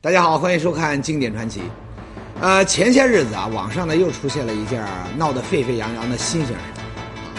[0.00, 1.60] 大家好，欢迎收看经典传奇。
[2.40, 4.82] 呃，前些日子啊，网上呢又出现了一件
[5.18, 6.80] 闹得沸沸扬扬的新鲜事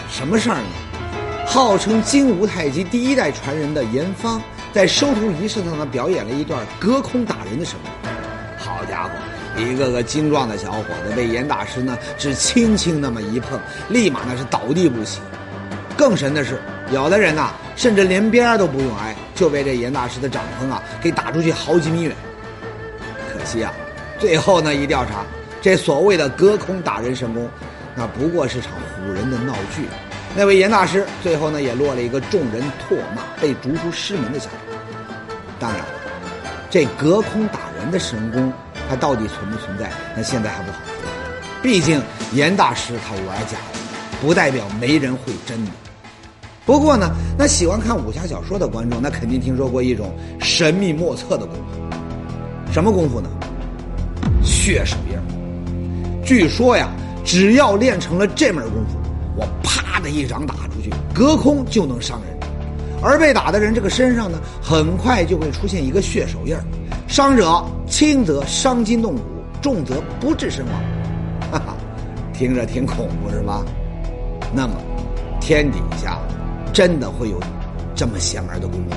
[0.08, 1.46] 什么事儿呢？
[1.46, 4.40] 号称金吾太极第一代传人的严方，
[4.72, 7.90] 在收徒仪式上呢表演了一段隔空打人的手功。
[8.56, 9.10] 好家伙，
[9.56, 15.20] 一个个精壮的小伙子被严大师呢只轻轻那么一碰，立马那是倒地不起。
[15.96, 16.60] 更神的是，
[16.92, 22.14] 有的人呐，甚至连边都不用挨，就被这严大师的掌风啊给打出去好几米远。
[23.32, 23.72] 可惜啊，
[24.18, 25.24] 最后呢一调查，
[25.60, 27.48] 这所谓的隔空打人神功，
[27.96, 28.70] 那不过是场
[29.04, 29.84] 唬人的闹剧。
[30.36, 34.78] 那位严大师最后呢也落了一个众人唾骂、被逐出师门的下场。
[35.58, 35.80] 当然，
[36.70, 38.52] 这隔空打人的神功，
[38.88, 40.94] 它到底存不存在，那现在还不好说。
[41.62, 42.00] 毕竟
[42.32, 43.78] 严大师他玩假的，
[44.22, 45.70] 不代表没人会真的。
[46.64, 52.72] 不过呢，那喜欢看武侠小说的观众，那肯定听说过一种神秘莫测的功夫。
[52.72, 53.28] 什么功夫呢？
[54.44, 55.18] 血手印
[56.24, 56.88] 据说呀，
[57.24, 58.99] 只要练成了这门功夫，
[59.36, 62.38] 我啪的一掌打出去，隔空就能伤人。
[63.02, 66.62] 而被打的人这个身上呢，很快就会出现一个血手印儿
[67.08, 69.22] 伤者轻则伤筋动骨，
[69.62, 70.74] 重则不治身亡。
[71.50, 71.74] 哈哈，
[72.32, 73.64] 听着挺恐怖是吧？
[74.52, 74.74] 那么，
[75.40, 76.18] 天底下
[76.72, 77.40] 真的会有
[77.94, 78.96] 这么邪门的功夫？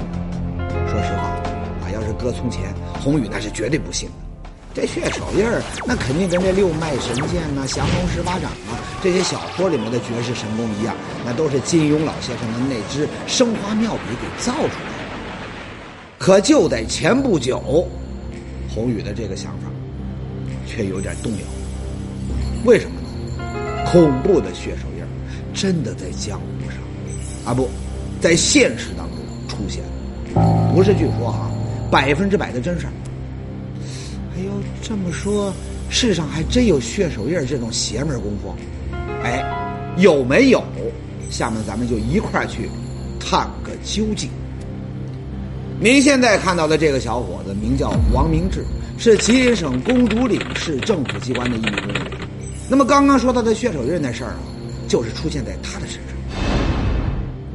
[0.88, 1.24] 说实话。
[1.24, 1.40] 啊
[1.94, 2.74] 要是搁从前，
[3.04, 4.10] 宏宇那是绝对不信。
[4.74, 15.04] 这血手印儿，那肯定跟这六脉神剑呐、降龙十八掌啊这些小说里面的绝世神功一样，那都是金庸老先生的那支生花妙笔给造出来的。
[16.18, 17.88] 可就在前不久，
[18.68, 19.68] 宏宇的这个想法
[20.66, 21.40] 却有点动摇。
[22.66, 23.84] 为什么呢？
[23.86, 25.08] 恐怖的血手印儿
[25.54, 27.70] 真的在江湖上啊不，
[28.20, 29.18] 在现实当中
[29.48, 29.84] 出现
[30.34, 31.52] 了，不是据说哈。
[31.92, 32.94] 百分之百的真事儿。
[34.82, 35.54] 这么说，
[35.90, 38.56] 世上还真有血手印这种邪门功夫？
[39.24, 39.44] 哎，
[39.98, 40.64] 有没有？
[41.30, 42.70] 下面咱们就一块去
[43.20, 44.30] 探个究竟。
[45.80, 48.64] 您现在看到的这个小伙子名叫王明志，
[48.98, 52.12] 是吉林省公主岭市政府机关的一名公务员。
[52.70, 54.40] 那么刚刚说到的血手印那事儿啊，
[54.88, 56.16] 就是出现在他的身上。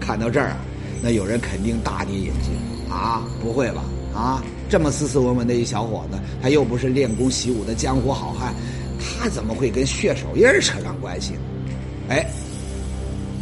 [0.00, 0.56] 看到这儿啊，
[1.02, 2.52] 那有人肯定大跌眼镜
[2.90, 3.22] 啊！
[3.40, 3.84] 不会吧？
[4.12, 8.54] 啊，这么斯斯文文的一小伙子，他又不是练功习武的江湖好汉，
[8.98, 11.34] 他怎么会跟血手印扯上关系？
[12.10, 12.26] 哎，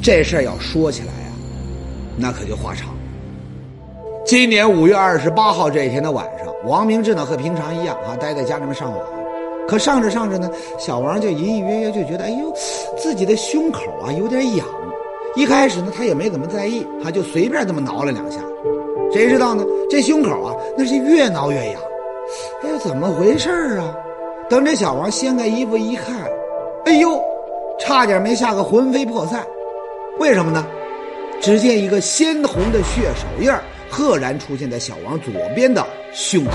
[0.03, 1.33] 这事儿要说起来呀，
[2.17, 2.95] 那可就话长。
[4.25, 9.01] 今年五月二十八号这一天的晚上，王明志呢和平常一样啊，待在家里面上网。
[9.69, 10.49] 可上着上着呢，
[10.79, 12.53] 小王就隐隐约约就觉得，哎呦，
[12.97, 14.67] 自己的胸口啊有点痒。
[15.35, 18.39] 一开始呢，他也没怎么在意，他就随便这么挠了两下。
[19.17, 19.65] 谁知道呢？
[19.89, 21.81] 这胸口啊，那是越挠越痒。
[22.63, 23.95] 哎，怎么回事啊？
[24.49, 26.15] 等这小王掀开衣服一看，
[26.85, 27.19] 哎呦，
[27.81, 29.43] 差点没吓个魂飞魄散。
[30.19, 30.67] 为什么呢？
[31.41, 33.51] 只见一个鲜红的血手印
[33.91, 36.53] 赫然出现在小王左边的胸口，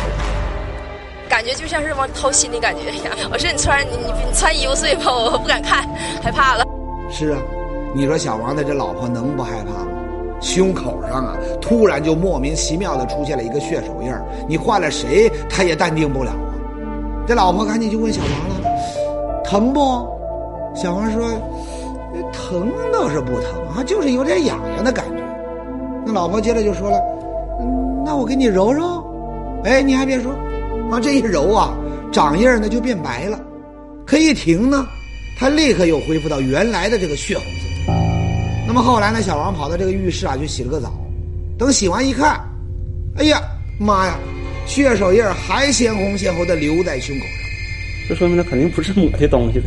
[1.30, 3.14] 感觉就像是往掏心的感觉一样。
[3.32, 5.84] 我说你穿你你你穿衣服睡吧，我不敢看，
[6.22, 6.64] 害怕了。
[7.10, 7.40] 是啊，
[7.94, 9.88] 你说小王的这老婆能不害怕吗？
[10.42, 14.12] 胸口上啊，突然就莫名其妙的出现了一个血手印
[14.50, 16.52] 你换了谁，他也淡定不了啊。
[17.28, 18.70] 这老婆赶紧就问小王了
[19.46, 19.80] ：“疼不？”
[20.76, 21.30] 小王说
[22.34, 25.24] ：“疼倒是不疼啊，就是有点痒痒的感觉。”
[26.06, 26.98] 那老婆接着就说了
[27.62, 29.04] ：“嗯，那我给你揉揉。”
[29.64, 30.32] 哎，你还别说，
[30.90, 31.78] 啊，这一揉啊，
[32.12, 33.40] 掌印呢就变白了。
[34.08, 34.88] 可一停呢，
[35.38, 37.71] 他立刻又恢复到原来的这个血红色。
[38.72, 39.22] 那么后来呢？
[39.22, 40.94] 小王跑到这个浴室啊，就洗了个澡。
[41.60, 42.40] 等洗完一看，
[43.18, 43.38] 哎呀
[43.78, 44.18] 妈呀，
[44.66, 47.34] 血手印还鲜红鲜红的留在胸口上。
[48.08, 49.66] 这说明他肯定不是抹的东西的。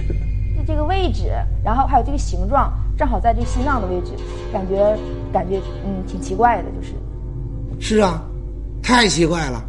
[0.57, 1.25] 就这个位置，
[1.63, 4.13] 然后还有这个形状，正好在这心脏的位置，
[4.51, 4.97] 感觉
[5.31, 6.95] 感觉嗯挺奇怪的，就是。
[7.79, 8.25] 是啊，
[8.83, 9.63] 太奇怪了，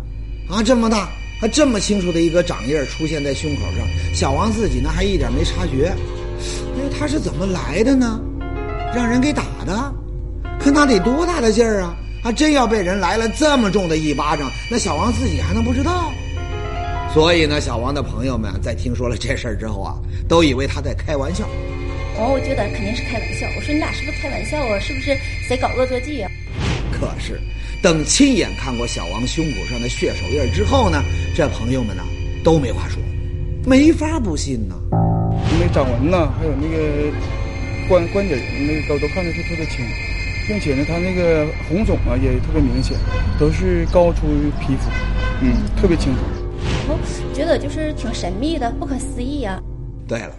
[0.50, 1.10] 啊这么大
[1.42, 5.94] 还这么清楚的一个掌印出现在胸口上，小王自己呢还一点没察觉。
[6.78, 8.18] 哎，他是怎么来的呢？
[8.96, 9.94] 让人给打的，
[10.58, 11.94] 可那得多大的劲儿啊！
[12.24, 16.14] 还真要被人来了这么重的一巴掌，那小王自己还能不知道？
[17.14, 19.96] 所以呢，小王的朋友们在听说了这事儿之后啊，
[20.30, 21.46] 都以为他在开玩笑。
[22.18, 23.46] 哦，我觉得肯定是开玩笑。
[23.58, 24.80] 我说你俩是不是开玩笑啊？
[24.80, 26.32] 是不是谁搞恶作剧啊？
[26.94, 27.42] 可是，
[27.82, 31.04] 等亲眼看过小王胸口上的血手印之后呢，
[31.36, 32.02] 这朋友们呢
[32.46, 32.98] 都没话说，
[33.66, 34.76] 没法不信呢。
[35.60, 37.12] 那掌纹呢，还有那个
[37.88, 38.36] 关关节
[38.68, 39.86] 那个都都看得特特别清，
[40.48, 42.98] 并且呢，它那个红肿啊也特别明显，
[43.40, 44.28] 都是高出
[44.60, 44.90] 皮肤，
[45.42, 46.20] 嗯，特别清楚。
[46.88, 46.98] 我
[47.34, 49.60] 觉得就是挺神秘的，不可思议呀、
[50.08, 50.32] 对了，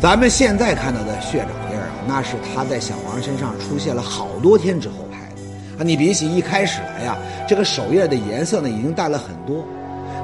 [0.00, 5.42] 咱们现在看到的血掌印啊，那是他在小王身上出现了好多天之后拍的
[5.78, 5.84] 啊。
[5.84, 7.16] 你比起一开始来呀，
[7.46, 9.64] 这个手印的颜色呢已经淡了很多。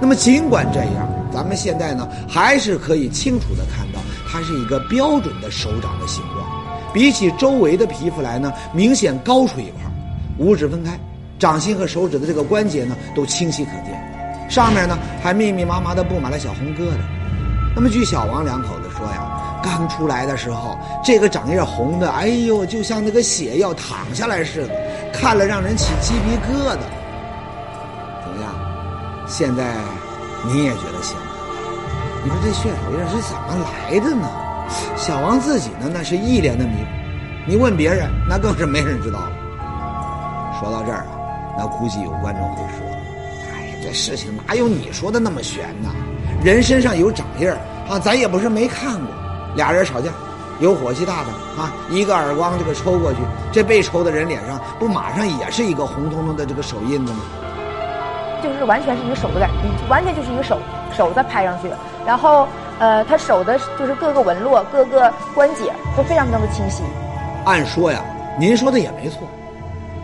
[0.00, 6.43] 那么尽管这样，咱们现在呢还是可以清楚的看到，它是一个标准的手掌的形状，
[6.94, 9.82] 比起周围的皮肤来呢，明显高出一块，
[10.38, 10.92] 五指分开，
[11.40, 16.98] 掌心和手指的这个关节呢都清晰可见，上面呢还密密麻麻的布满了小红疙瘩。
[17.74, 24.74] 那么据小王两口子说呀，刚出来的时候，这个掌印红的，哎呦，就像那个血要淌下来似的，
[25.12, 26.78] 看了让人起鸡皮疙瘩。
[28.22, 28.54] 怎么样？
[29.26, 29.74] 现在
[30.46, 31.26] 你也觉得行了？
[32.22, 34.30] 你说这血手印是怎么来的呢？
[34.96, 36.86] 小王自己呢，那是一脸的迷糊。
[37.46, 39.32] 你问别人，那更是没人知道了。
[40.58, 41.12] 说到这儿啊，
[41.58, 42.86] 那估计有观众会说
[43.52, 45.90] ：“哎呀，这事情哪有你说的那么悬呢？
[46.42, 47.58] 人身上有掌印儿
[47.88, 49.08] 啊，咱也不是没看过。
[49.56, 50.10] 俩人吵架，
[50.60, 51.30] 有火气大的
[51.60, 53.18] 啊，一个耳光这个抽过去，
[53.52, 57.20] 这被抽的人脸上不马上也是一个红彤彤的这个手印子吗？
[58.42, 60.58] 就是完全是一个手的感觉，完全就是一个手
[60.96, 61.68] 手在拍上去，
[62.06, 62.46] 然后
[62.78, 66.82] 呃，他手的就是各个纹络、各个关节都非常非常的清晰。
[67.44, 68.02] 按说呀，
[68.38, 69.20] 您说的也没错。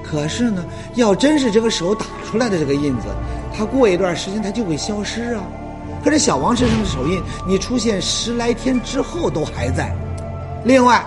[0.03, 0.65] 可是呢，
[0.95, 3.07] 要真是这个手打出来的这个印子，
[3.57, 5.43] 它过一段时间它就会消失啊。
[6.05, 9.95] 可是小王身上的手印，你出现十来天之后都还在。
[10.65, 11.05] 另外，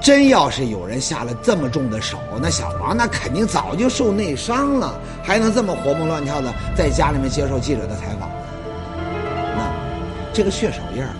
[0.00, 8.29] 真要是有人下了这么重的手，那小王那肯定早就受内伤了，还能这么活蹦乱跳的在家里面接受记者的采访？
[10.30, 11.10] 那这个血手印儿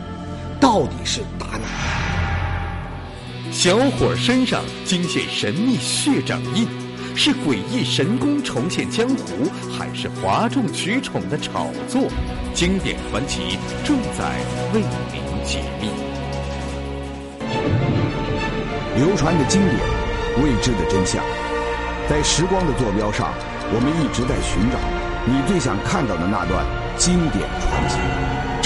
[0.60, 3.50] 到底是打哪儿？
[3.50, 6.68] 小伙身上惊现神秘血掌印，
[7.16, 12.08] 是诡异神功重现江湖，还是哗众取宠的炒作？
[12.54, 14.38] 经典传奇正在
[14.72, 15.90] 为您解密。
[18.96, 19.76] 流传的经典，
[20.42, 21.22] 未知的真相，
[22.08, 23.32] 在时光的坐标上，
[23.72, 24.78] 我们一直在寻找
[25.26, 26.64] 你最想看到的那段
[26.96, 27.98] 经典传奇。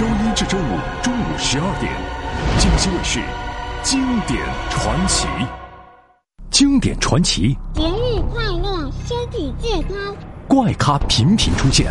[0.05, 1.91] 周一至周五中午十二点，
[2.59, 3.21] 江西卫视
[3.83, 5.27] 《经典传奇》。
[6.51, 10.15] 经典传奇，节日快乐，身体健康。
[10.47, 11.91] 怪咖频频出现，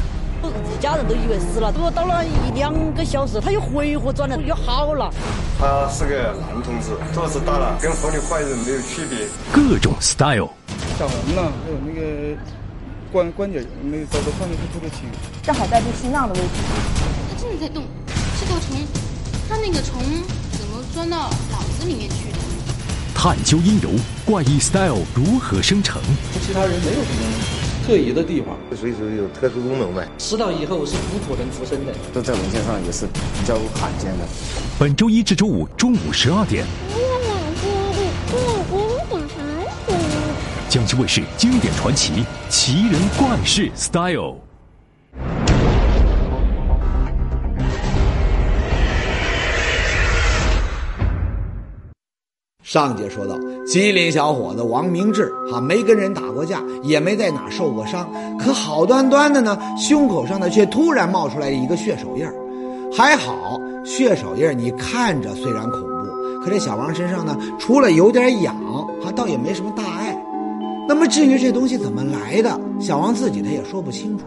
[0.79, 5.11] 家人都以为死了，结果到了一两个小时，他又回活转了，又好了。
[5.59, 9.27] 他是个男同志，肚子大了跟河里坏人没有区别。
[9.51, 10.51] 各种 style，
[10.99, 12.37] 小红呢，还有那个
[13.11, 15.09] 关关节那个都都看得特别清。
[15.41, 16.47] 正好在这心脏的位置。
[17.27, 17.83] 他真的在动，
[18.53, 18.85] 是条虫，
[19.49, 20.01] 它那个虫
[20.51, 22.37] 怎么钻到脑子里面去的？
[23.15, 23.89] 探究因由，
[24.25, 26.01] 怪异 style 如何生成？
[26.45, 27.23] 其他人没有什么
[27.85, 30.07] 特异的地方，所以说有特殊功能呗。
[30.17, 34.25] 死了以后是不可能复生的，都在文献上也是比较罕见的。
[34.77, 36.65] 本周一至周五中午十二点，
[40.69, 42.13] 江西卫视《经典传奇》
[42.49, 44.35] 奇人怪事 style。
[52.73, 53.37] 上节说到，
[53.67, 62.33] 吉林小伙子王明志哈没跟人打过架，也没在哪受过伤，可好端端的呢，胸口上呢却突然冒出来一个血手印儿
[62.91, 68.55] 还好，血手印儿你看着虽然恐怖，可这小王身上呢，除了有点痒，
[69.03, 70.19] 哈倒也没什么大碍。
[70.87, 74.25] 那么至于这东西怎么来的，小王自己他也说不清楚。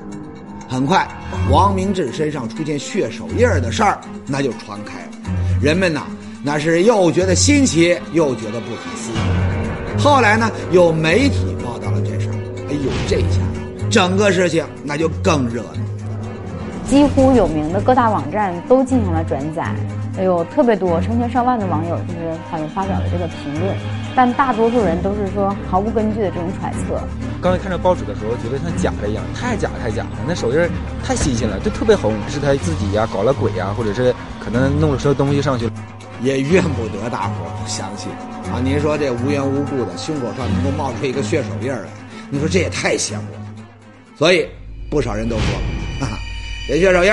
[0.69, 1.05] 很快，
[1.51, 6.07] 王明志身上出现血手印儿的事儿那就传开了，人们呐。
[6.47, 9.99] 那是又觉得新奇，又觉得不可思议。
[9.99, 12.35] 后来呢，有媒体报道了这事儿，
[12.69, 13.41] 哎呦，这下
[13.91, 15.81] 整个事情那就更热闹。
[16.89, 19.75] 几乎有名的各大网站都进行了转载，
[20.23, 23.75] 有特别多成千上万的网友就是他们发表了这个评论，
[24.15, 27.03] 但大多数人都是说毫无根据的这种揣测。
[27.43, 30.59] 刚才看到报纸的时候，觉得像假的一样，太假太假了，那手印
[31.03, 35.73] 太新鲜了，就特别红，是他自己呀搞了鬼呀，或者是可能弄了什么东西上去了。
[36.27, 38.11] 也怨不得大伙不相信
[38.53, 38.59] 啊！
[38.61, 41.89] 您说这无缘无故的胸口上能够冒出一个血手印来，
[42.31, 43.41] 你说这也太邪乎了。
[44.19, 44.45] 所以
[44.91, 45.47] 不少人都说，
[46.01, 46.19] 哈哈，
[46.67, 47.13] 这血手印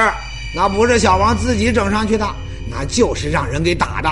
[0.55, 2.27] 那不是小王自己整上去的，
[2.67, 4.10] 那就是让人给打的。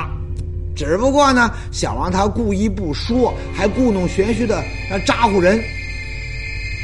[0.75, 5.60] 只不过呢，小王他故意不说，还故弄玄虚的让咋呼人，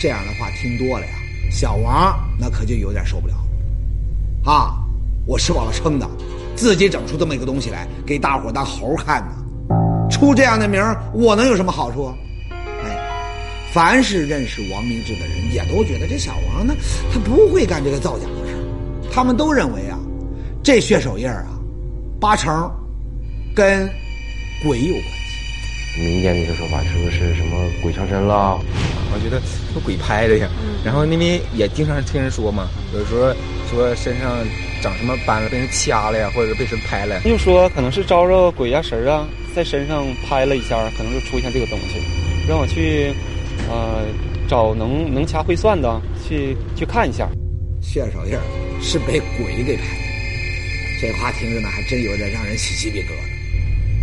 [0.01, 1.11] 这样的话听多了呀，
[1.51, 4.51] 小王那可就有点受不了了。
[4.51, 4.73] 啊，
[5.27, 6.09] 我吃饱了撑的，
[6.57, 10.83] 自己整出这么一个东西来给大伙当猴看呢，出这样的名
[11.13, 12.11] 我能有什么好处？
[12.83, 12.97] 哎，
[13.71, 16.73] 凡是认识王明志的人，也都觉得这小王呢，
[17.13, 18.59] 他不会干这个造假的事儿。
[19.11, 19.99] 他们都认为啊，
[20.63, 21.45] 这血手印啊，
[22.19, 22.69] 八成
[23.55, 23.87] 跟
[24.63, 26.01] 鬼有关系。
[26.01, 28.59] 民间的一个说法是不是什么鬼上身了？
[29.13, 29.41] 我觉得
[29.77, 30.49] 有鬼拍的呀。
[30.83, 33.31] 然后那边也经常听人说嘛，有时候
[33.69, 34.37] 说身上
[34.81, 37.21] 长什么斑了，被人掐了呀，或者是被谁拍了。
[37.25, 42.01] 又说可能是招着鬼呀神啊，在身上拍了一下，可能就出现这个东西，
[42.47, 43.13] 让我去，
[43.69, 44.05] 呃，
[44.47, 47.29] 找能能掐会算的去去看一下。
[47.81, 48.37] 血手印
[48.81, 53.37] 是被鬼给拍的，这话听着呢，还真有点让人起鸡皮疙瘩。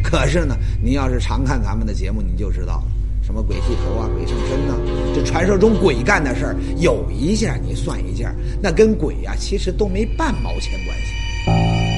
[0.02, 2.84] 可是呢，您要是常看咱们的节目，您就知道了，
[3.22, 4.74] 什么鬼剃头啊、鬼上身呐、
[5.14, 11.12] 这传说中鬼干的事儿，有一件你算一件，那跟鬼呀、其实都没半毛钱关系。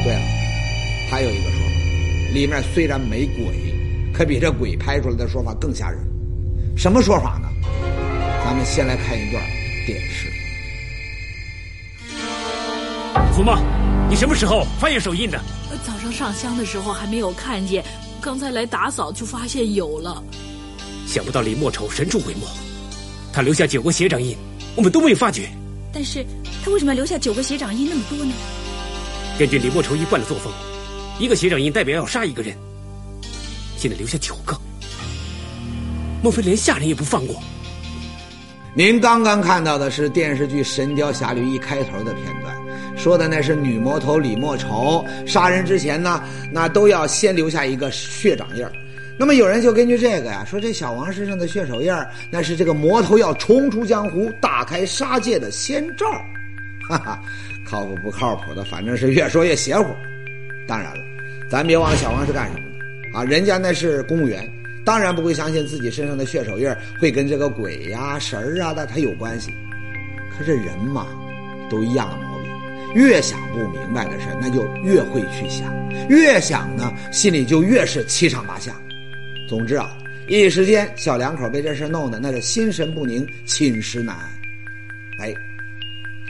[0.04, 0.20] 对了，
[1.10, 3.74] 还有一个说法，里面虽然没鬼，
[4.12, 5.98] 可比这鬼拍出来的说法更吓人。
[6.76, 7.48] 什么说法呢？
[8.44, 9.42] 咱们先来看一段
[9.86, 10.30] 电视。
[13.34, 13.58] 祖妈，
[14.10, 15.40] 你什么时候发现手印的？
[15.86, 17.82] 早上上香的时候还没有看见，
[18.20, 20.22] 刚才来打扫就发现有了。
[21.06, 22.42] 想不到李莫愁神出鬼没，
[23.36, 24.34] 他留下九个血掌印，
[24.74, 25.46] 我们都没有发觉。
[25.92, 26.24] 但是
[26.64, 28.32] 他为什么要留下九个血掌印那么多呢？
[29.38, 30.50] 根据李莫愁一贯的作风，
[31.20, 32.56] 一个血掌印代表要杀一个人，
[33.76, 34.58] 现在留下九个，
[36.22, 37.36] 莫非连下人也不放过？
[38.74, 42.56] 您刚刚看到的是电视剧《神雕侠侣》一开头的片段，
[42.96, 48.72] 说的那是女魔头李莫愁杀人之前呢，那都要先留下一个血掌印儿。
[49.18, 51.92] 那么有人就根据这个呀，说这小王身上的血手印，
[52.30, 56.06] 那是这个魔头要重出江湖、打开杀戒的先兆。
[56.88, 57.20] 哈哈，
[57.64, 59.86] 靠谱不靠谱的，反正是越说越邪乎。
[60.68, 61.02] 当然了，
[61.50, 63.24] 咱别忘了小王是干什么的啊？
[63.24, 64.48] 人家那是公务员。
[64.84, 69.50] 当然不会相信自己身上的血手印会跟这个鬼呀、神儿啊的他有关系。
[70.30, 71.08] 可这人嘛，
[71.68, 75.74] 都一样的毛病，越想不明白的事那就越会去想，
[76.08, 78.72] 越想呢，心里就越是七上八下。
[79.48, 79.96] 总之啊，
[80.28, 85.26] 一时间小两口被这事弄得那是心神不宁，寝食难安。
[85.26, 85.34] 哎，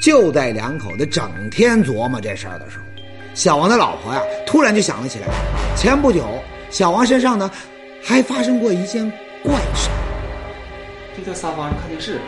[0.01, 2.85] 就在两口子整天琢磨这事儿的时候，
[3.35, 5.27] 小王的老婆呀，突然就想了起来，
[5.77, 6.25] 前不久
[6.71, 7.51] 小王身上呢。
[8.09, 9.03] 还发生过一件
[9.43, 9.91] 怪事。
[11.19, 12.21] 就在沙发上看电视，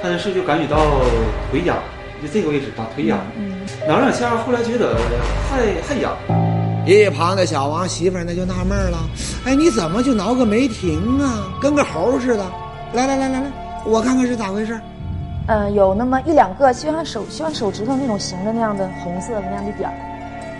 [0.00, 1.02] 看电视就感觉到
[1.50, 1.76] 腿痒，
[2.22, 3.20] 就这个位置打腿痒，
[3.86, 4.96] 挠两下，后来觉得
[5.50, 6.16] 还还痒。
[6.96, 8.98] 一旁的小王媳妇儿那就纳闷了
[9.44, 11.44] ：“哎，你怎么就挠个没停啊？
[11.60, 12.44] 跟个猴似的！
[12.94, 13.50] 来来来来来，
[13.84, 14.78] 我看看是咋回事。”
[15.48, 19.94] 嗯，有那么一两个，就像手就像手指头那种形的那样的红色的那样的点儿。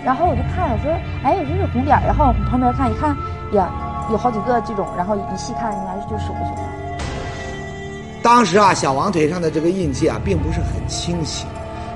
[0.05, 0.93] 然后我就看，我说
[1.25, 3.17] ：“哎，我说这红点儿。”然后往旁边看一看，
[3.53, 3.71] 呀。
[4.11, 8.23] 有好几个这种，然后一细看，应该就是手的血印。
[8.23, 11.45] 当时啊，小王腿上的这个印记啊，并不是很清晰，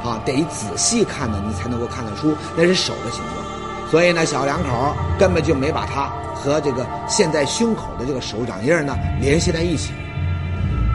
[0.04, 3.51] 啊，得仔细看呢，你才能够看得出那是手的形状。
[3.92, 9.92] 所以呢，小两口根本就没把他和这个现在胸口的这个手掌印呢联系在一起。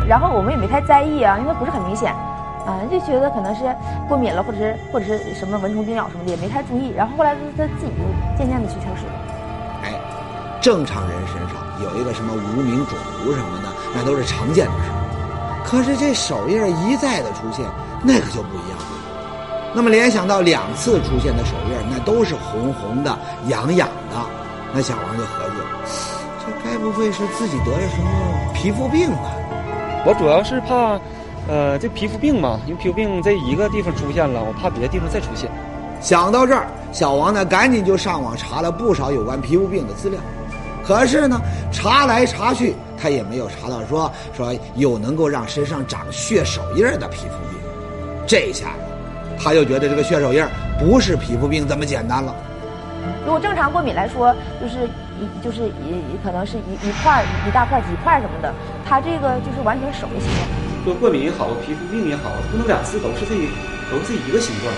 [0.10, 2.12] 然后我们也没太在意啊，因为不是很明显，
[2.66, 3.64] 啊，就觉得可能是
[4.10, 6.92] 过敏了，或者是或者是什么蚊虫叮咬什么的，也没太注意。
[6.98, 8.02] 然后后来他他自己就
[8.36, 9.14] 渐渐的去消失了。
[9.84, 9.94] 哎。
[10.60, 14.90] 正常人身上有一个什么无名肿瘤什么的，那都是常见的事
[15.64, 17.64] 可是这手印一再的出现，
[18.02, 18.97] 那可就不一样了。
[19.78, 23.16] 那么联想到两次出现的手印，那都是红红的、
[23.48, 24.18] 痒痒的，
[24.74, 25.66] 那小王就合计了，
[26.40, 28.10] 这该不会是自己得了什么
[28.56, 29.32] 皮肤病吧？
[30.04, 31.00] 我主要是怕，
[31.48, 35.48] 呃，这皮肤病嘛，因为皮肤病在一个地方出现了，我怕别的地方再出现。
[36.02, 40.20] 想到这儿，小王呢赶紧就上网查了不少有关皮肤病的资料。
[40.84, 41.40] 可是呢，
[41.72, 47.60] 查来查去，他也没有查到说说有能够让身上长血手印的皮肤病。
[48.26, 48.74] 这下呀，
[49.40, 50.44] 他就觉得这个血手印
[50.80, 52.36] 不是皮肤病这么简单了。
[53.26, 54.86] 如果正常过敏来说，就是
[55.20, 58.54] 一就是一可能是一一块一大块几块什么的，
[58.88, 60.86] 他这个就是完全手的形状。
[60.86, 63.36] 说过敏也好，皮肤病也好，不能两次都是这
[63.92, 64.74] 都是一个形状。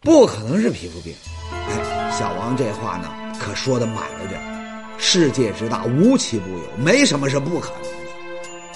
[0.00, 1.14] 不可能是皮肤病。
[1.52, 3.08] 哎，小王这话呢？
[3.38, 4.40] 可说的满了点
[4.96, 8.05] 世界之大，无奇不有，没什么是不可能的。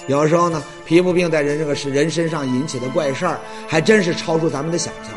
[0.07, 5.13] 有时候呢，皮肤病在人这个是人身上引起的怪事儿，还真是超出咱们的想象。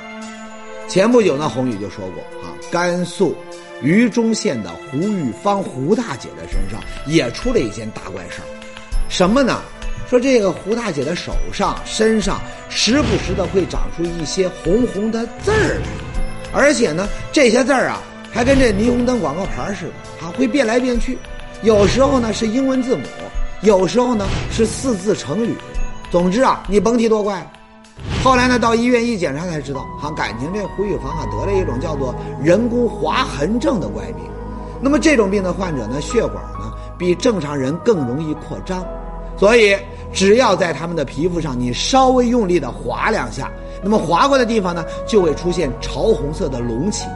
[0.89, 3.35] 前不久呢，宏宇就说过啊，甘肃
[3.83, 8.47] 榆中县的胡玉芳胡大姐的身上也出了一件大怪事儿，
[9.09, 9.61] 什么呢？
[10.07, 12.39] 说这个胡大姐的手上、身上
[12.69, 15.81] 时不时的会长出一些红红的字儿，
[16.53, 21.19] 而且呢，这些字儿啊，还跟这霓虹灯广告牌似的，啊，会变来变去。
[21.63, 23.03] 有时候呢是英文字母，
[23.65, 25.57] 有时候呢是四字成语。
[26.11, 27.45] 总之啊，你甭提多怪。
[28.23, 34.19] 后来呢，到医院一检查才知道，哈，感情这胡玉芳啊得了一种叫做人工划痕症的怪病。
[34.81, 38.85] 那么这种病的患者呢，血管呢比正常人更容易扩张，
[39.37, 39.75] 所以
[40.13, 43.51] 只要在他们的皮肤上你稍微用力的划两下，
[43.83, 47.07] 那么划过的地方呢就会出现潮红色的隆起。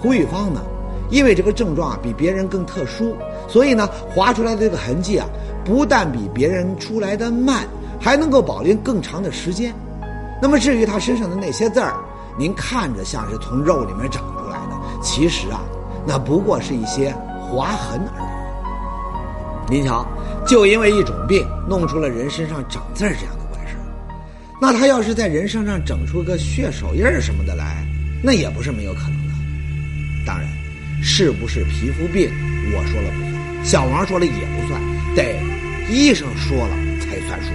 [0.00, 0.62] 胡玉芳呢，
[1.10, 3.14] 因为这个症状啊比别人更特殊，
[3.46, 5.26] 所以呢划出来的这个痕迹啊，
[5.66, 7.66] 不但比别人出来的慢，
[8.00, 9.74] 还能够保留更长的时间。
[10.40, 11.92] 那么至于他身上的那些字儿，
[12.38, 15.60] 您看着像是从肉里面长出来的，其实啊，
[16.06, 19.74] 那不过是一些划痕而已。
[19.74, 20.06] 您瞧，
[20.46, 23.82] 就因为一种病，弄出了人身上长字儿这样的怪事儿。
[24.60, 27.84] 那他要是在人身上整出个血手印儿什么的来，
[28.22, 29.32] 那也不是没有可能的。
[30.24, 30.46] 当然，
[31.02, 32.30] 是不是皮肤病，
[32.72, 34.80] 我说了不算，小王说了也不算，
[35.16, 35.40] 得
[35.90, 37.50] 医生说了才算数。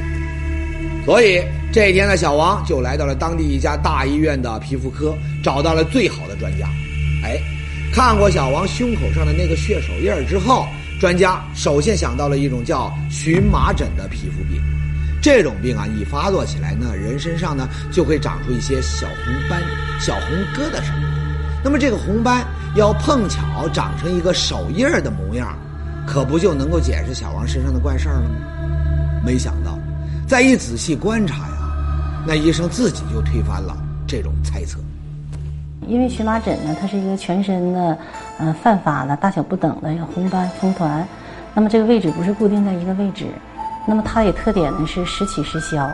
[1.05, 6.67] 所以这一天呢，小王就来到了当地一家大医院的皮肤科，找到了最好的专家。
[7.23, 7.39] 哎，
[7.93, 10.67] 看过小王胸口上的那个血手印儿之后，
[10.99, 14.61] 专家首先想到了一种叫荨麻疹的皮肤病。
[15.21, 19.61] 这种病啊，一发作起来呢，人身上呢就会长出一些小红斑、
[19.99, 21.07] 小红疙瘩什么的。
[21.63, 22.43] 那么这个红斑
[22.75, 25.55] 要碰巧长成一个手印儿的模样，
[26.11, 28.35] 可不就能够解释小王身上的怪事儿了吗？
[29.25, 29.79] 没想到。
[30.27, 34.77] 再一仔细观察呀，那医生自己就推翻了这种猜测。
[35.87, 37.97] 因为荨麻疹呢，它是一个全身的，
[38.39, 41.07] 呃，泛发的、大小不等的一个红斑风团，
[41.53, 43.27] 那么这个位置不是固定在一个位置，
[43.87, 45.89] 那么它也特点呢是时起时消，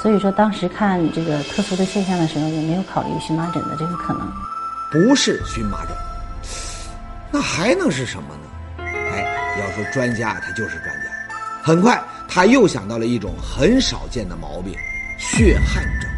[0.00, 4.22] 所以说当时看这个特殊的现象的时候，也没有考虑荨麻疹的这个可能。
[4.92, 5.96] 不是荨麻疹，
[7.32, 8.47] 那还能是什么呢？
[9.58, 11.10] 哎，要说专家，他就是专家。
[11.62, 12.00] 很快。
[12.30, 14.74] 他又想到了一种很少见的毛病——
[15.18, 16.10] 血汗症。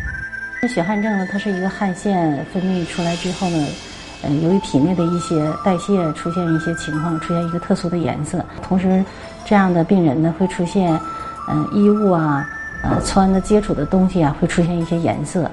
[0.61, 1.27] 那血汗症呢？
[1.31, 3.67] 它是一个汗腺分泌出来之后呢，
[4.23, 8.45] 呃，由于体内的一些代谢出现一些情况，出现一个特殊的颜色。
[8.61, 9.03] 同时，
[9.47, 11.01] 这样的病人呢，会出现，
[11.49, 12.45] 嗯，衣物啊，
[12.83, 15.49] 呃，穿的接触的东西啊，会出现一些颜色。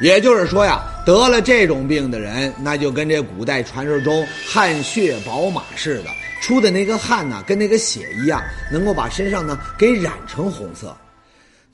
[0.00, 6.10] 也就是说呀，得了这种病的人，那就跟这古代传说中汗血宝马似的。
[6.40, 10.96] 出的那个汗呢，跟那个血一样，能够把身上呢给染成红色。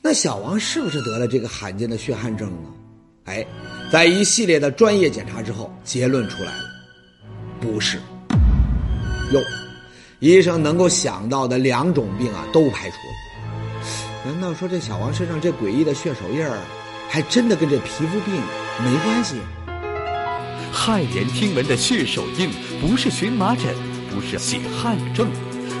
[0.01, 2.69] 那小王是不是得了这个罕见的血汗症呢？
[3.25, 3.45] 哎，
[3.91, 6.63] 在一系列的专业检查之后，结论出来了，
[7.59, 7.97] 不是。
[9.31, 9.41] 哟，
[10.19, 14.31] 医生能够想到的两种病啊，都排除了。
[14.31, 16.59] 难道说这小王身上这诡异的血手印儿，
[17.09, 18.35] 还真的跟这皮肤病
[18.83, 19.35] 没关系？
[20.71, 22.49] 骇人听闻的血手印，
[22.79, 23.73] 不是荨麻疹。
[24.15, 25.27] 不是血汗症，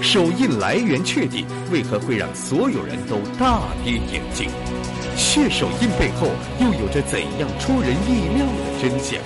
[0.01, 4.49] 手印来源确定，为何会让所有人都大跌眼镜？
[5.15, 6.27] 血手印背后
[6.59, 9.17] 又有着怎样出人意料的真相？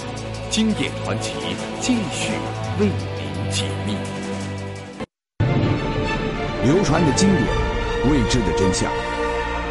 [0.51, 1.33] 经典传奇
[1.81, 2.33] 继续
[2.79, 3.95] 为您解密。
[6.63, 7.43] 流传的经典，
[8.11, 8.91] 未知的真相，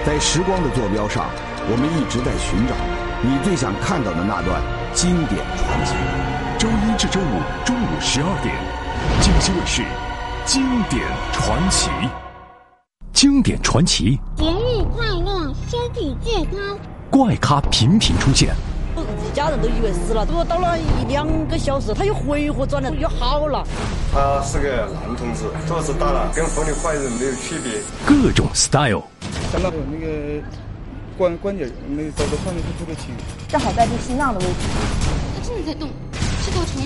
[0.05, 1.27] 在时光的坐标上，
[1.71, 2.75] 我们一直在寻找
[3.23, 4.61] 你最想看到的那段
[4.93, 5.95] 经典传奇。
[6.59, 8.78] 周一至周五中午十二点。
[9.21, 9.83] 京西卫视
[10.45, 11.91] 《经典传奇》，
[13.13, 16.79] 经典传奇，节日快乐，身体健康。
[17.11, 18.55] 怪咖频频出现，
[18.97, 23.67] 一家人都以为死了，结果到了一两个小时，他又回活转了，又好了。
[24.13, 27.81] 他是个男同志，肚子大了，跟妇女怀孕没有区别。
[28.07, 29.03] 各种 style，
[29.51, 30.43] 看到有那个
[31.17, 33.07] 关关节那个都都看得特别清，
[33.49, 34.53] 正好在这心脏的位置。
[35.35, 35.89] 他真的在动，
[36.43, 36.83] 是条虫，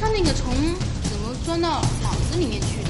[0.00, 0.52] 他那个虫。
[1.44, 2.88] 钻到脑子里面去的。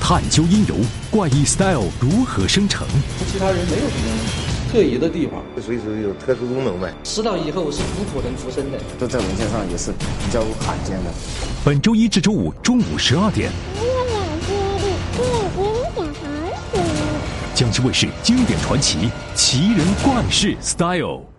[0.00, 0.74] 探究因由，
[1.10, 2.86] 怪异 style 如何生成？
[3.30, 6.92] 其他人没有什么特异的地方，所以说有特殊功能呗。
[7.04, 11.10] 死到以后是普通人出生的，这在文献上也是比较罕见的。
[11.64, 13.50] 本周一至周五中午十二点。
[17.54, 21.37] 江西卫视经典传奇奇人怪事 style。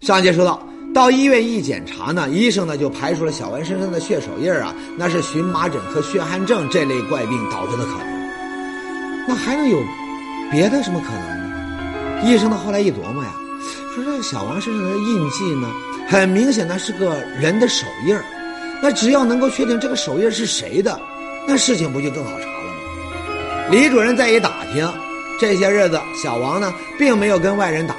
[0.00, 8.06] 上节说到，到医院一检查呢，医生呢就排除了小文身上的血手印啊，那是荨麻疹和血汗症这类怪病导致的可能。
[9.28, 9.78] 那还能有
[10.50, 12.22] 别的什么可能呢？
[12.24, 13.30] 医生呢后来一琢磨呀，
[13.94, 15.70] 说这个小王身上的印记呢，
[16.08, 18.18] 很明显呢是个人的手印。
[18.82, 20.98] 那只要能够确定这个手印是谁的，
[21.46, 23.70] 那事情不就更好查了吗？
[23.70, 24.90] 李主任再一打听，
[25.38, 27.94] 这些日子小王呢并没有跟外人打，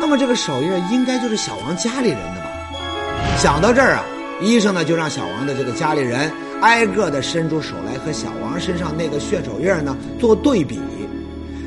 [0.00, 2.50] 那么这个手印应该就是小王家里人的吧？
[3.36, 4.04] 想到这儿啊，
[4.40, 6.30] 医生呢就让小王的这个家里人
[6.60, 10.80] 挨个的伸出手来和小王身上那个血手印呢做对比。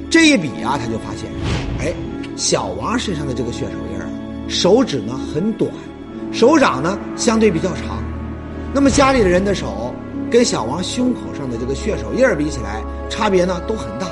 [0.09, 1.29] 这一比啊，他就发现，
[1.79, 1.93] 哎，
[2.35, 4.05] 小王身上的这个血手印啊，
[4.47, 5.69] 手指呢很短。
[6.31, 8.03] 手掌呢相对比较长，
[8.73, 9.93] 那么家里的人的手
[10.31, 14.07] 跟小王胸口上的这个血手印比起来，差别呢都很大。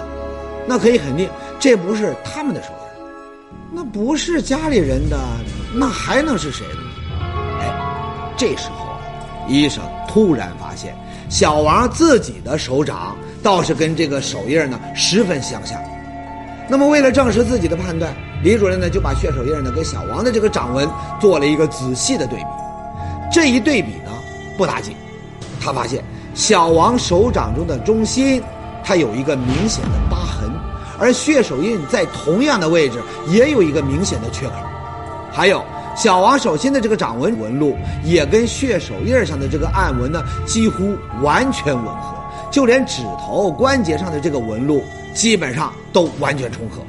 [0.68, 2.87] 那可以肯定，这不是他们的手印，
[3.78, 5.20] 那不是家里人的，
[5.72, 6.82] 那还能是谁的呢？
[7.62, 8.98] 哎，这时候啊，
[9.48, 10.96] 医生突然发现，
[11.30, 15.80] 小王自己的手掌倒是跟这个手印呢十分相像。
[16.68, 18.12] 那么为了证实自己的判断。
[18.44, 20.90] 李主任呢，就把血手印呢跟小王的这个掌纹
[21.22, 22.46] 做了一个仔细的对比。
[23.32, 24.12] 这一对比呢，
[24.58, 24.96] 不打紧，
[25.62, 28.42] 他发现小王手掌中的中心，
[28.84, 30.37] 它有一个明显的疤痕，
[31.00, 34.54] 而血手印在同样的位置也有一个明显的缺口。
[35.32, 35.64] 还有
[35.96, 42.16] 小王手心的这个掌纹纹路，也跟血手印上的这个暗纹呢几乎完全吻合，
[42.52, 44.84] 就连指头关节上的这个纹路，
[45.14, 46.82] 基本上都完全重合。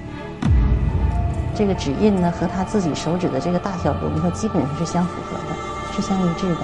[1.54, 5.56] 这个指印呢，和他自己手指的这个大小轮廓基本上是相符合的，
[5.94, 6.60] 是相一致的。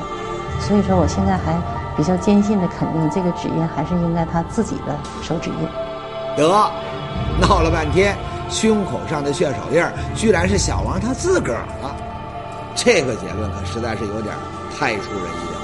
[0.61, 1.61] 所以说，我现在还
[1.97, 5.69] 比较坚信的肯定，这个指印还是应该他自己的手指印。
[6.37, 6.71] 得，
[7.41, 8.17] 闹了半天，
[8.49, 9.83] 胸口上的血手印
[10.15, 11.95] 居然是小王他自个儿的，
[12.75, 14.35] 这个结论可实在是有点
[14.79, 15.61] 太出人意料。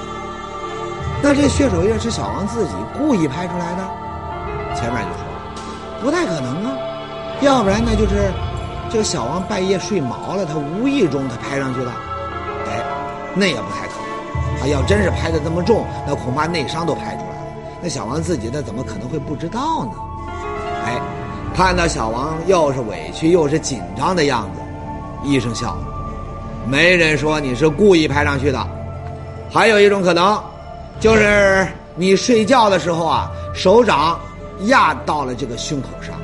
[1.23, 3.85] 那这血手印是小王自己故意拍出来的？
[4.75, 6.73] 前面就说了，不太可能啊，
[7.41, 8.31] 要不然那就是。
[8.93, 11.93] 这个小王半夜睡毛了，他无意中他拍上去的，
[12.67, 12.83] 哎，
[13.37, 14.61] 那也不太可能。
[14.61, 17.53] 啊要真是拍的这么重，那恐怕内伤都拍出来了。
[17.81, 19.93] 那小王自己那怎么可能会不知道呢？
[20.85, 21.01] 哎，
[21.55, 25.83] 看到小王又是委屈又是紧张的样子，医生笑了，
[26.67, 28.67] 没人说你是故意拍上去的。
[29.53, 30.43] 还有一种可能，
[30.99, 34.19] 就是你睡觉的时候啊，手掌
[34.67, 36.15] 压到了这个胸口上。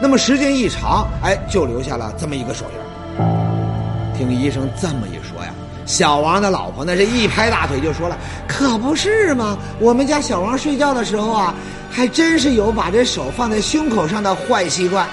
[0.00, 4.16] 那么时间一长，哎，就留下了这么一个手印。
[4.16, 5.52] 听医生这么一说呀，
[5.84, 8.16] 小王的老婆那是一拍大腿就说了
[8.48, 11.54] ：“可不是嘛，我们家小王睡觉的时候啊，
[11.96, 15.08] 还真是有把这手放在胸口上的坏习惯。”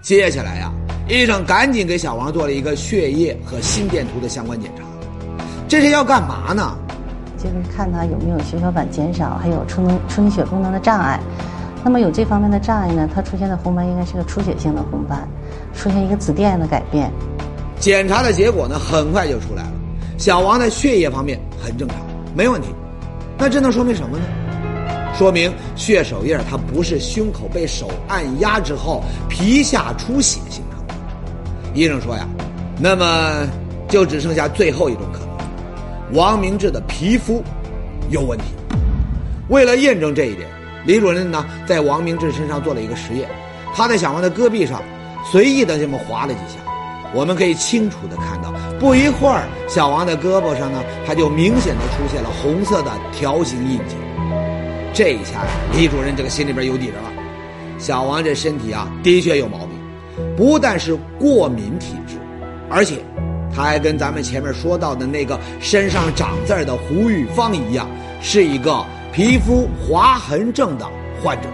[0.00, 0.72] 接下来呀，
[1.06, 4.84] 医生赶紧给小王做了一个血液和心电图的相关检查。
[5.68, 6.74] 这是要干嘛呢？
[7.36, 11.20] 就是看他有没有血小板减少，还有出能出血功能的障碍。
[11.84, 13.06] 那么有这方面的障碍呢？
[13.14, 15.28] 它出现的红斑应该是个出血性的红斑，
[15.74, 17.12] 出现一个紫癜的改变。
[17.78, 19.72] 检查的结果呢，很快就出来了。
[20.16, 21.98] 小王在血液方面很正常，
[22.34, 22.68] 没问题。
[23.36, 24.24] 那这能说明什么呢？
[25.22, 30.94] 说明血手印它不是胸口被手按压之后皮下出血形成的。
[31.74, 32.26] 医生说呀，
[32.80, 33.46] 那么
[33.88, 37.40] 就只剩下最后一种可能：王明志的皮肤
[38.10, 38.46] 有问题。
[39.48, 40.48] 为了验证这一点。
[40.84, 43.28] 李主任呢，在王明志身上做了一个实验，
[43.72, 44.82] 他在小王的胳臂上
[45.30, 46.56] 随意的这么划了几下，
[47.14, 53.94] 我们可以清楚的看到，不一会儿，小王的胳膊上呢，他就明显的出现了红色的条形印记。
[54.92, 56.98] 这一下，李主任这个心里边有底了，
[57.78, 59.68] 小王这身体啊，的确有毛病，
[60.36, 62.16] 不但是过敏体质，
[62.68, 62.96] 而且
[63.54, 67.86] 他还跟咱们前面说到的那个身上长字儿的胡玉芳一样，
[68.20, 68.84] 是一个。
[69.14, 70.88] 皮肤划痕症的
[71.22, 71.48] 患者，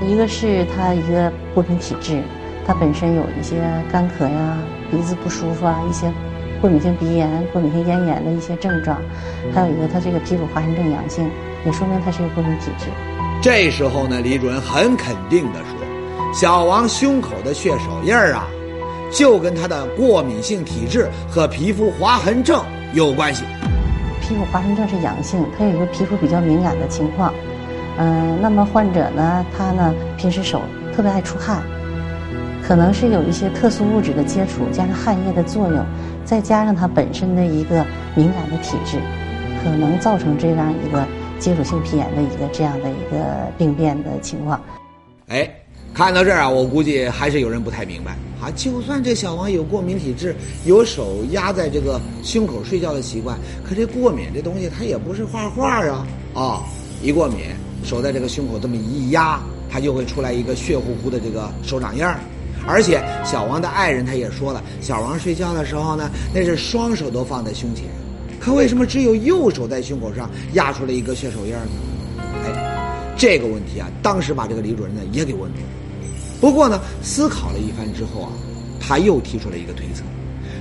[0.00, 2.22] 一个是他一个过敏体质，
[2.66, 3.56] 他本身有一些
[3.92, 4.56] 干咳呀、
[4.90, 6.10] 鼻子不舒服啊，一些
[6.60, 8.98] 过敏性鼻炎、过敏性咽炎的一些症状，
[9.54, 11.30] 还有一个他这个皮肤划痕症阳性，
[11.66, 12.86] 也说明他是一个过敏体质。
[13.42, 18.48] 这时候呢，李主任很肯定地说，小王胸口的血手印儿啊，
[19.12, 22.64] 就跟他的过敏性体质和皮肤划痕症
[22.94, 23.44] 有关系。
[24.22, 27.34] 皮肤划痕症是阳性，他有一个皮肤比较敏感的情况，
[27.98, 30.62] 嗯，那么患者呢，他呢平时手
[30.96, 31.62] 特别爱出汗，
[32.66, 35.84] 可能是有一些特殊物质的接触，加上汗液的作用，
[36.24, 37.84] 再加上他本身的一个
[38.14, 38.98] 敏感的体质，
[39.62, 41.06] 可能造成这样一个
[41.38, 44.60] 接触性皮炎的一个这样的一个病变的情况。
[45.28, 45.48] 哎。
[45.92, 48.50] 看到这儿啊，我估计还是有人不太明白啊。
[48.56, 50.34] 就算这小王有过敏体质，
[50.64, 56.62] 有手压在这个胸口睡觉的习惯，可这过敏这东西它也不是画画啊啊！
[57.00, 57.44] 一过敏，
[57.84, 59.38] 手在这个胸口这么一压，
[59.70, 62.18] 它就会出来一个血乎乎的这个手掌印儿。
[62.66, 67.84] 而且小王的爱人他也说了，小王睡觉的时候呢，那是双手都放在胸前，
[68.40, 71.68] 可为什么只有右手在胸口上压出了一个血手印呢？
[72.44, 75.66] 哎，这个问题啊，当时把这个李主任呢也给问住了。
[76.40, 78.32] 不过呢，思考了一番之后啊，
[78.80, 80.02] 他又提出了一个推测，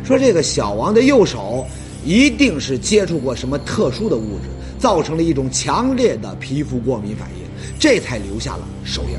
[0.03, 1.65] 说这个小王的右手
[2.05, 7.45] 一定是接触过什么特殊的物质，造成了一种强烈的皮肤过敏反应，
[7.79, 9.17] 这才留下了手印。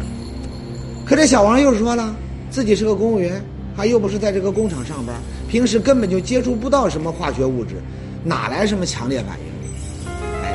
[1.04, 2.14] 可这小王又说了，
[2.54, 3.44] 自己是个公务员，
[3.76, 5.16] 他又不是在这个工厂上班，
[5.48, 7.74] 平时根本就接触不到什么化学物质，
[8.22, 10.14] 哪来什么强烈反应？
[10.44, 10.54] 哎，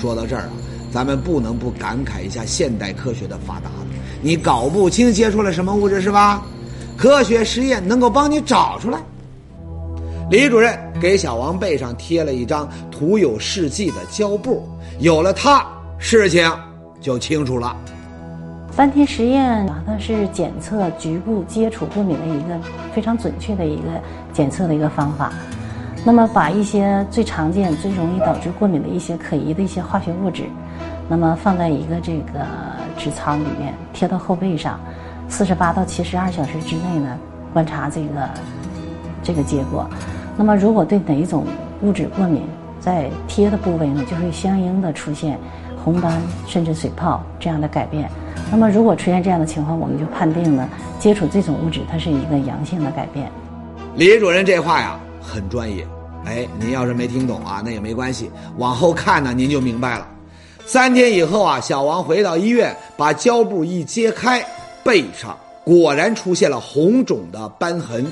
[0.00, 0.50] 说到这儿啊，
[0.92, 3.68] 咱们不能不感慨一下现代科学的发达。
[4.22, 6.40] 你搞不清接触了什么物质是吧？
[6.96, 9.00] 科学实验能够帮你找出来。
[10.30, 14.68] 李主任给小王背上贴了一张涂有试剂的胶布，
[15.00, 15.66] 有了它，
[15.98, 16.48] 事情
[17.00, 17.76] 就清楚了。
[18.78, 22.56] 斑贴实验啊，它是检测局部接触过敏的一个
[22.92, 23.88] 非常准确的一个
[24.32, 25.32] 检测的一个方法。
[26.04, 30.44] 那么，把一些最常见、最容易导致过敏的一些可疑的一些化学物质，
[31.08, 32.46] 那么放在一个这个
[32.96, 34.78] 纸槽里面，贴到后背上，
[35.28, 37.18] 四十八到七十二小时之内呢，
[37.52, 38.30] 观察这个
[39.24, 39.90] 这个结果。
[40.36, 41.44] 那么，如果对哪一种
[41.82, 42.44] 物质过敏，
[42.78, 45.36] 在贴的部位呢，就会相应的出现
[45.88, 48.10] 红斑甚至水泡这样的改变。
[48.50, 53.30] 那么，如果出现这样的情况，我们就判定呢，接触这种物质它是一个阳性的改变。
[53.94, 55.86] 李主任这话呀很专业，
[56.26, 60.06] 哎，您要是没听懂啊，那也没关系，往后看呢您就明白了。
[60.66, 64.44] 三天以后啊，小王回到医院，把胶布一揭开，
[64.84, 68.04] 背上果然出现了红肿的斑痕。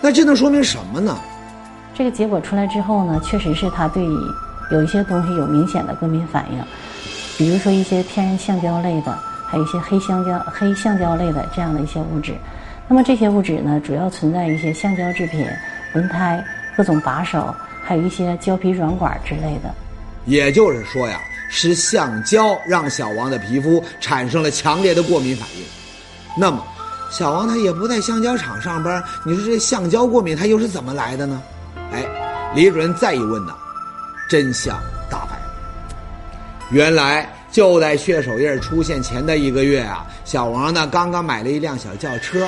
[0.00, 1.18] 那这能说明什么呢？
[1.96, 4.04] 这个结果出来之后呢，确实是他对
[4.70, 6.58] 有一些东西有明显的过敏反应，
[7.38, 12.34] 比如说一些天然橡胶类的，还有一些黑橡胶、黑橡胶类的这样的一些物质。
[12.88, 15.46] 那么这些物质呢，主要存在一些橡胶制品、
[15.92, 16.44] 轮胎、
[16.76, 19.72] 各种把手，还有一些胶皮软管之类的。
[20.24, 25.64] 也就是说呀，是橡胶让小王的皮肤产生了强烈的过敏反应。
[26.36, 26.60] 那么，
[27.08, 31.40] 小王他也不在橡胶厂上班，你说这橡胶过敏他又是怎么来的呢？
[31.92, 32.04] 哎，
[32.54, 33.54] 李主任再一问呐，
[34.28, 34.76] 真相。
[36.70, 42.46] 原来就在血手印出现前的一个月啊，小王呢刚刚买了一辆小轿车。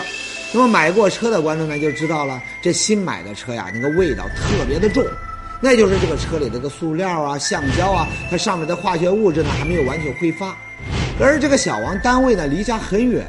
[0.53, 5.05] 那么买过车的观众呢就知道了，这新买的车呀，那个味道特别的重，
[5.61, 10.55] 那就是这个车里这个塑料啊、橡胶啊，它上面的化学物质呢还没有完全挥发。
[11.21, 13.25] 而这个小王单位呢离家很远，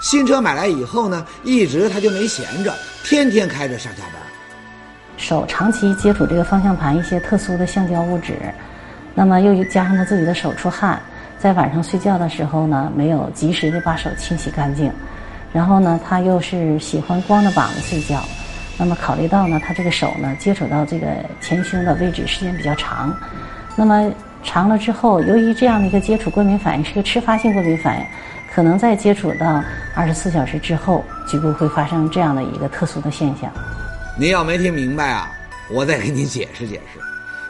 [0.00, 4.22] 新车买来以后呢，一直他就没闲着，天天开着上下班。
[5.16, 8.34] 手长期接触这个方向盘一些特殊的橡胶物质，
[9.18, 11.00] 那么又加上他自己的手出汗，
[11.38, 14.92] 在晚上睡觉的时候呢，没有及时的把手清洗干净，
[15.54, 18.22] 然后呢，他又是喜欢光着膀子睡觉，
[18.76, 21.06] 那么考虑到呢，他这个手呢接触到这个
[21.40, 23.16] 前胸的位置时间比较长，
[23.74, 28.06] 那么长了之后，由于这样的一个接触过敏反应是个迟发性过敏反应，
[28.54, 33.50] 可能在接触到二十四小时之后，局部会发生这样的一个特殊的现象。
[34.18, 35.30] 您要没听明白啊，
[35.70, 37.00] 我再给您解释解释。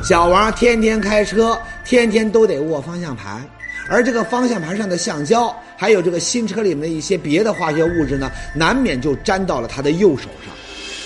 [0.02, 3.42] 小王天天开车，天天都得握方向盘，
[3.88, 10.54] 而这个方向盘上的橡胶，还有这个新车里面的一些别的化学物质呢，难免就粘到了他的右手上。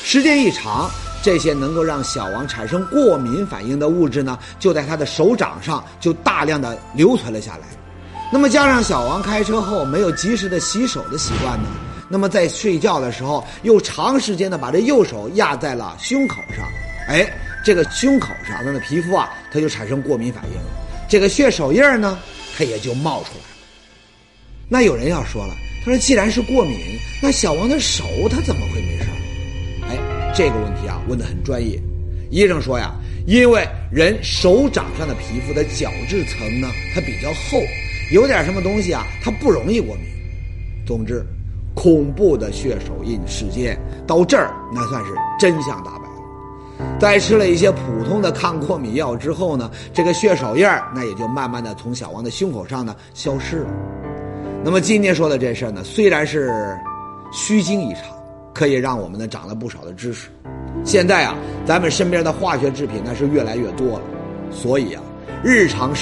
[0.02, 0.90] 时间一长，
[1.22, 7.68] 这些能够让小王产生过敏反应的物质呢，就在他的手掌上就大量的留存了下来。
[8.32, 11.68] 那么加上小王开车后没有及时的洗手的习惯呢？
[12.08, 16.66] 那么在睡觉的时候，又长时间的把这右手压在了胸口上，
[17.08, 17.32] 哎，
[17.64, 20.60] 这个胸口上的皮肤啊，它就产生过敏反应，
[21.08, 22.18] 这个血手印呢，
[22.56, 23.66] 它也就冒出来了。
[24.68, 26.78] 那有人要说了，他说既然是过敏，
[27.22, 29.04] 那小王的手他怎么会没事
[29.88, 31.80] 哎，这个问题啊问得很专业。
[32.30, 32.94] 医生说呀，
[33.26, 37.60] 因为人手掌上的皮肤的角质层呢，它比较厚，
[38.12, 40.04] 有点什么东西啊，它不容易过敏。
[40.86, 41.24] 总之。
[41.72, 46.09] 恐怖的血手印事件到这儿，那算是真相大白。
[46.98, 53.70] 在吃了一些普通的抗过敏药之后呢，这个血手印儿那也就慢慢的从小王的胸口上呢消失了。
[54.62, 56.78] 那么今天说的这事儿呢，虽然是
[57.32, 58.02] 虚惊一场，
[58.52, 60.28] 可以让我们呢长了不少的知识。
[60.84, 64.02] 现在啊，咱们身边的化学制品那是越来越多了，
[64.50, 65.02] 所以啊，
[65.42, 65.94] 日常。